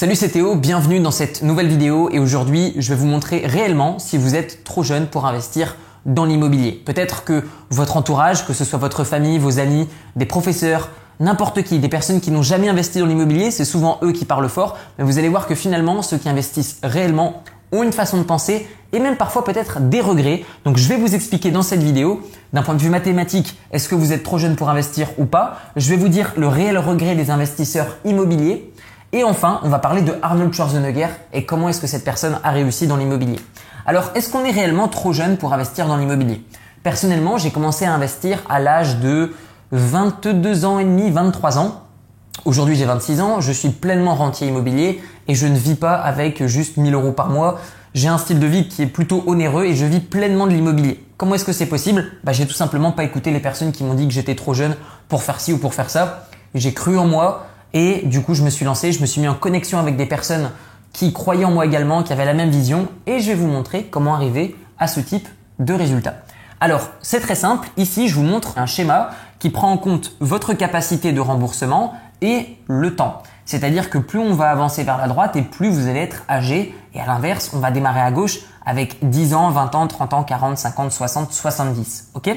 [0.00, 3.98] Salut c'est Théo, bienvenue dans cette nouvelle vidéo et aujourd'hui je vais vous montrer réellement
[3.98, 5.76] si vous êtes trop jeune pour investir
[6.06, 6.72] dans l'immobilier.
[6.72, 9.86] Peut-être que votre entourage, que ce soit votre famille, vos amis,
[10.16, 10.88] des professeurs,
[11.20, 14.48] n'importe qui, des personnes qui n'ont jamais investi dans l'immobilier, c'est souvent eux qui parlent
[14.48, 18.22] fort, mais vous allez voir que finalement ceux qui investissent réellement ont une façon de
[18.22, 20.44] penser et même parfois peut-être des regrets.
[20.64, 22.22] Donc je vais vous expliquer dans cette vidéo,
[22.54, 25.58] d'un point de vue mathématique, est-ce que vous êtes trop jeune pour investir ou pas
[25.76, 28.72] Je vais vous dire le réel regret des investisseurs immobiliers.
[29.12, 32.50] Et enfin, on va parler de Arnold Schwarzenegger et comment est-ce que cette personne a
[32.52, 33.40] réussi dans l'immobilier.
[33.84, 36.44] Alors, est-ce qu'on est réellement trop jeune pour investir dans l'immobilier?
[36.84, 39.34] Personnellement, j'ai commencé à investir à l'âge de
[39.72, 41.82] 22 ans et demi, 23 ans.
[42.44, 46.46] Aujourd'hui, j'ai 26 ans, je suis pleinement rentier immobilier et je ne vis pas avec
[46.46, 47.58] juste 1000 euros par mois.
[47.94, 51.04] J'ai un style de vie qui est plutôt onéreux et je vis pleinement de l'immobilier.
[51.16, 52.06] Comment est-ce que c'est possible?
[52.22, 54.76] Bah, J'ai tout simplement pas écouté les personnes qui m'ont dit que j'étais trop jeune
[55.08, 56.28] pour faire ci ou pour faire ça.
[56.54, 59.28] J'ai cru en moi et du coup, je me suis lancé, je me suis mis
[59.28, 60.50] en connexion avec des personnes
[60.92, 63.84] qui croyaient en moi également, qui avaient la même vision et je vais vous montrer
[63.84, 66.14] comment arriver à ce type de résultat.
[66.60, 67.68] Alors, c'est très simple.
[67.76, 72.58] Ici, je vous montre un schéma qui prend en compte votre capacité de remboursement et
[72.66, 73.22] le temps.
[73.46, 76.74] C'est-à-dire que plus on va avancer vers la droite et plus vous allez être âgé.
[76.94, 80.22] Et à l'inverse, on va démarrer à gauche avec 10 ans, 20 ans, 30 ans,
[80.22, 82.10] 40, 50, 60, 70.
[82.14, 82.30] Ok?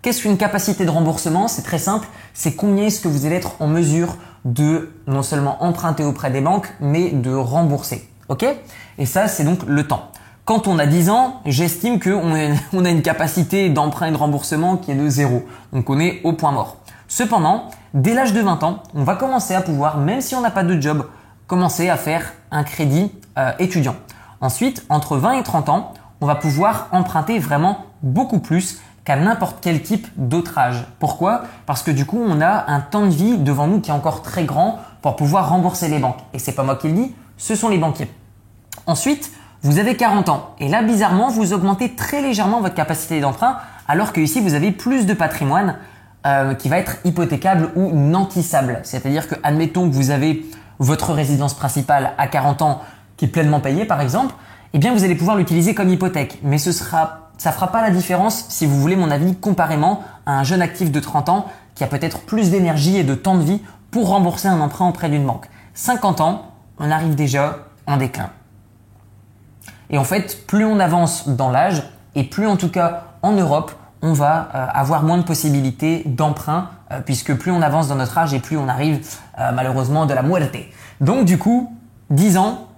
[0.00, 1.48] Qu'est-ce qu'une capacité de remboursement?
[1.48, 2.06] C'est très simple.
[2.32, 6.40] C'est combien est-ce que vous allez être en mesure de non seulement emprunter auprès des
[6.40, 8.08] banques, mais de rembourser.
[8.28, 8.46] Ok?
[8.98, 10.10] Et ça, c'est donc le temps.
[10.44, 12.32] Quand on a 10 ans, j'estime qu'on
[12.84, 15.44] a une capacité d'emprunt et de remboursement qui est de zéro.
[15.72, 16.76] Donc on est au point mort.
[17.08, 20.50] Cependant, dès l'âge de 20 ans, on va commencer à pouvoir, même si on n'a
[20.50, 21.06] pas de job,
[21.46, 23.96] commencer à faire un crédit euh, étudiant.
[24.40, 29.60] Ensuite, entre 20 et 30 ans, on va pouvoir emprunter vraiment beaucoup plus qu'à n'importe
[29.62, 30.84] quel type d'autre âge.
[30.98, 31.44] Pourquoi?
[31.64, 34.20] Parce que du coup, on a un temps de vie devant nous qui est encore
[34.20, 36.18] très grand pour pouvoir rembourser les banques.
[36.34, 38.12] Et c'est pas moi qui le dis, ce sont les banquiers.
[38.86, 43.56] Ensuite, vous avez 40 ans et là, bizarrement, vous augmentez très légèrement votre capacité d'emprunt
[43.88, 45.76] alors que ici, vous avez plus de patrimoine
[46.26, 48.80] euh, qui va être hypothécable ou nantissable.
[48.82, 50.44] C'est-à-dire que, admettons que vous avez
[50.80, 52.82] votre résidence principale à 40 ans
[53.16, 54.34] qui est pleinement payée, par exemple,
[54.74, 56.40] eh bien, vous allez pouvoir l'utiliser comme hypothèque.
[56.42, 60.38] Mais ce sera, ça fera pas la différence, si vous voulez mon avis, comparément à
[60.38, 63.42] un jeune actif de 30 ans qui a peut-être plus d'énergie et de temps de
[63.42, 65.46] vie pour rembourser un emprunt auprès d'une banque.
[65.74, 68.30] 50 ans, on arrive déjà en déclin.
[69.90, 71.82] Et en fait, plus on avance dans l'âge,
[72.14, 73.72] et plus en tout cas en Europe,
[74.02, 78.16] on va euh, avoir moins de possibilités d'emprunt euh, puisque plus on avance dans notre
[78.18, 79.06] âge et plus on arrive
[79.38, 80.56] euh, malheureusement de la muerte.
[81.00, 81.72] Donc du coup,
[82.10, 82.68] 10 ans,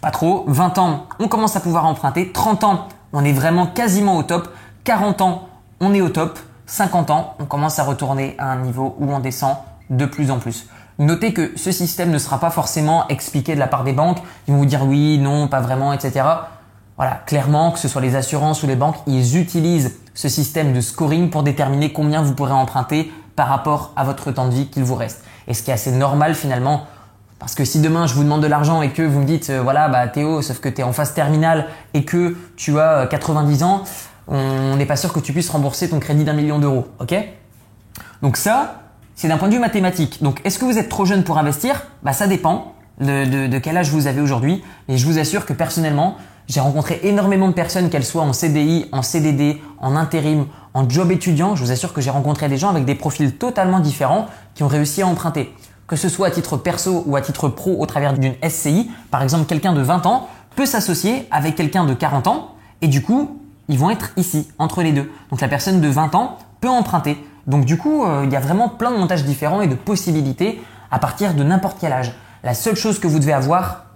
[0.00, 4.16] pas trop, 20 ans, on commence à pouvoir emprunter, 30 ans, on est vraiment quasiment
[4.16, 4.48] au top,
[4.84, 5.48] 40 ans,
[5.80, 9.20] on est au top, 50 ans, on commence à retourner à un niveau où on
[9.20, 9.56] descend
[9.90, 10.66] de plus en plus.
[10.98, 14.18] Notez que ce système ne sera pas forcément expliqué de la part des banques.
[14.46, 16.24] Ils vont vous dire oui, non, pas vraiment, etc.
[16.96, 20.80] Voilà, clairement, que ce soit les assurances ou les banques, ils utilisent ce système de
[20.80, 24.82] scoring pour déterminer combien vous pourrez emprunter par rapport à votre temps de vie qu'il
[24.82, 25.22] vous reste.
[25.46, 26.86] Et ce qui est assez normal finalement,
[27.38, 29.62] parce que si demain je vous demande de l'argent et que vous me dites euh,
[29.62, 33.62] voilà bah Théo, sauf que tu es en phase terminale et que tu as 90
[33.62, 33.84] euh, ans,
[34.28, 37.14] on n'est pas sûr que tu puisses rembourser ton crédit d'un million d'euros, ok?
[38.20, 38.82] Donc ça,
[39.14, 40.22] c'est d'un point de vue mathématique.
[40.22, 41.86] Donc est-ce que vous êtes trop jeune pour investir?
[42.02, 44.62] Bah ça dépend de, quel âge vous avez aujourd'hui.
[44.88, 46.16] Et je vous assure que personnellement,
[46.48, 51.10] j'ai rencontré énormément de personnes, qu'elles soient en CDI, en CDD, en intérim, en job
[51.12, 51.56] étudiant.
[51.56, 54.68] Je vous assure que j'ai rencontré des gens avec des profils totalement différents qui ont
[54.68, 55.54] réussi à emprunter.
[55.88, 59.22] Que ce soit à titre perso ou à titre pro au travers d'une SCI, par
[59.22, 63.40] exemple quelqu'un de 20 ans peut s'associer avec quelqu'un de 40 ans et du coup,
[63.68, 65.10] ils vont être ici, entre les deux.
[65.30, 67.16] Donc la personne de 20 ans peut emprunter.
[67.46, 70.62] Donc du coup, euh, il y a vraiment plein de montages différents et de possibilités
[70.90, 72.12] à partir de n'importe quel âge.
[72.44, 73.86] La seule chose que vous devez avoir,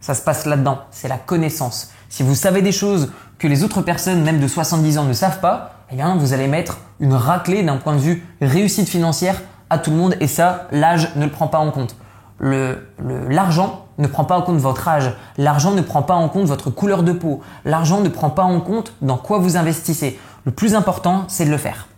[0.00, 1.90] ça se passe là-dedans, c'est la connaissance.
[2.10, 5.40] Si vous savez des choses que les autres personnes, même de 70 ans, ne savent
[5.40, 9.78] pas, eh bien, vous allez mettre une raclée d'un point de vue réussite financière à
[9.78, 11.96] tout le monde et ça, l'âge ne le prend pas en compte.
[12.40, 16.70] L'argent ne prend pas en compte votre âge, l'argent ne prend pas en compte votre
[16.70, 20.18] couleur de peau, l'argent ne prend pas en compte dans quoi vous investissez.
[20.44, 21.88] Le plus important, c'est de le faire.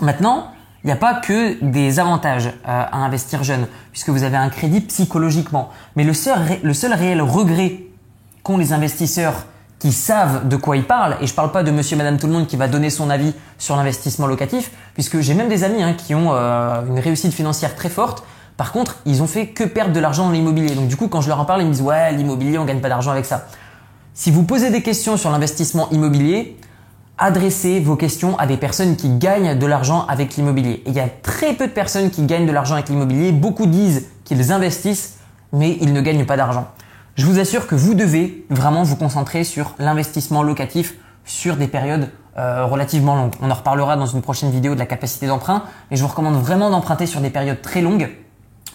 [0.00, 0.52] Maintenant,
[0.82, 4.48] il n'y a pas que des avantages euh, à investir jeune, puisque vous avez un
[4.48, 5.70] crédit psychologiquement.
[5.96, 6.12] Mais le
[6.62, 7.82] le seul réel regret
[8.42, 9.44] qu'ont les investisseurs
[9.80, 12.34] qui savent de quoi ils parlent, et je parle pas de monsieur, madame, tout le
[12.34, 15.94] monde qui va donner son avis sur l'investissement locatif, puisque j'ai même des amis hein,
[15.94, 18.22] qui ont euh, une réussite financière très forte.
[18.58, 20.74] Par contre, ils ont fait que perdre de l'argent dans l'immobilier.
[20.74, 22.80] Donc du coup, quand je leur en parle, ils me disent ouais, l'immobilier, on gagne
[22.80, 23.46] pas d'argent avec ça.
[24.12, 26.58] Si vous posez des questions sur l'investissement immobilier,
[27.16, 30.82] adressez vos questions à des personnes qui gagnent de l'argent avec l'immobilier.
[30.86, 33.32] il y a très peu de personnes qui gagnent de l'argent avec l'immobilier.
[33.32, 35.16] Beaucoup disent qu'ils investissent,
[35.54, 36.68] mais ils ne gagnent pas d'argent.
[37.20, 40.94] Je vous assure que vous devez vraiment vous concentrer sur l'investissement locatif
[41.26, 42.08] sur des périodes
[42.38, 43.34] euh, relativement longues.
[43.42, 46.36] On en reparlera dans une prochaine vidéo de la capacité d'emprunt, mais je vous recommande
[46.36, 48.08] vraiment d'emprunter sur des périodes très longues.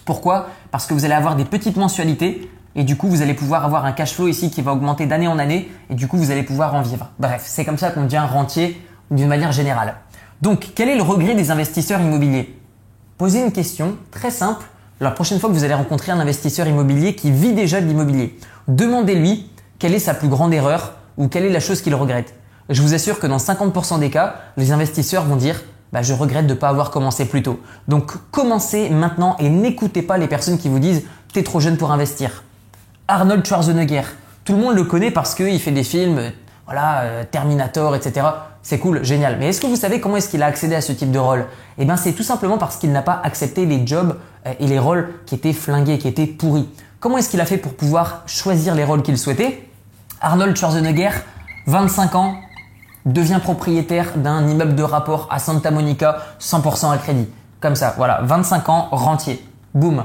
[0.04, 0.46] Pourquoi?
[0.70, 3.84] Parce que vous allez avoir des petites mensualités et du coup vous allez pouvoir avoir
[3.84, 6.44] un cash flow ici qui va augmenter d'année en année et du coup vous allez
[6.44, 7.10] pouvoir en vivre.
[7.18, 9.96] Bref, c'est comme ça qu'on devient rentier d'une manière générale.
[10.40, 12.56] Donc, quel est le regret des investisseurs immobiliers?
[13.18, 14.64] Posez une question très simple
[15.00, 18.38] la prochaine fois que vous allez rencontrer un investisseur immobilier qui vit déjà de l'immobilier.
[18.68, 22.34] Demandez-lui quelle est sa plus grande erreur ou quelle est la chose qu'il regrette.
[22.68, 25.62] Je vous assure que dans 50% des cas, les investisseurs vont dire
[25.92, 27.60] bah, je regrette de ne pas avoir commencé plus tôt.
[27.88, 31.02] Donc commencez maintenant et n'écoutez pas les personnes qui vous disent
[31.32, 32.42] t'es trop jeune pour investir.
[33.08, 34.02] Arnold Schwarzenegger,
[34.44, 36.32] tout le monde le connaît parce qu'il fait des films,
[36.64, 38.26] voilà, euh, Terminator, etc.
[38.68, 39.36] C'est cool, génial.
[39.38, 41.46] Mais est-ce que vous savez comment est-ce qu'il a accédé à ce type de rôle?
[41.78, 44.80] Eh bien, c'est tout simplement parce qu'il n'a pas accepté les jobs euh, et les
[44.80, 46.68] rôles qui étaient flingués, qui étaient pourris.
[46.98, 49.68] Comment est-ce qu'il a fait pour pouvoir choisir les rôles qu'il souhaitait?
[50.20, 51.10] Arnold Schwarzenegger,
[51.68, 52.34] 25 ans,
[53.04, 57.28] devient propriétaire d'un immeuble de rapport à Santa Monica, 100% à crédit.
[57.60, 59.46] Comme ça, voilà, 25 ans, rentier.
[59.74, 60.02] Boum.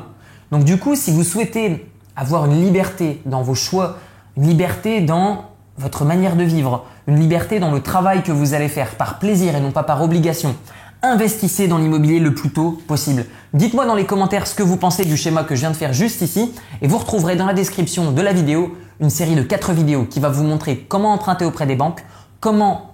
[0.51, 3.97] Donc du coup, si vous souhaitez avoir une liberté dans vos choix,
[4.37, 5.45] une liberté dans
[5.81, 9.55] votre manière de vivre, une liberté dans le travail que vous allez faire par plaisir
[9.55, 10.55] et non pas par obligation.
[11.01, 13.25] Investissez dans l'immobilier le plus tôt possible.
[13.53, 15.93] Dites-moi dans les commentaires ce que vous pensez du schéma que je viens de faire
[15.93, 19.73] juste ici et vous retrouverez dans la description de la vidéo une série de 4
[19.73, 22.05] vidéos qui va vous montrer comment emprunter auprès des banques,
[22.39, 22.91] comment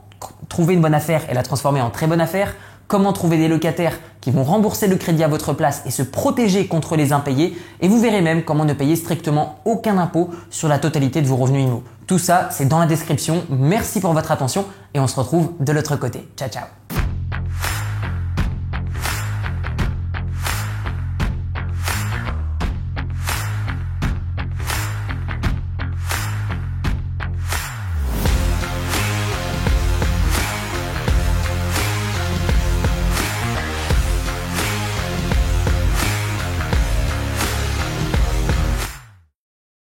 [0.48, 2.56] trouver une bonne affaire et la transformer en très bonne affaire,
[2.88, 6.68] comment trouver des locataires qui vont rembourser le crédit à votre place et se protéger
[6.68, 10.80] contre les impayés et vous verrez même comment ne payer strictement aucun impôt sur la
[10.80, 11.84] totalité de vos revenus immo.
[12.07, 13.44] Tout ça, c'est dans la description.
[13.50, 16.28] Merci pour votre attention et on se retrouve de l'autre côté.
[16.38, 16.97] Ciao ciao